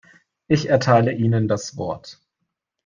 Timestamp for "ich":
0.47-0.67